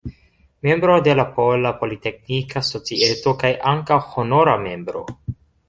Membro 0.67 0.95
de 1.07 1.13
la 1.19 1.25
Pola 1.35 1.73
Politeknika 1.83 2.65
Societo 2.71 3.37
kaj 3.45 3.55
ankaŭ 3.75 4.01
honora 4.15 4.59
membro. 4.69 5.09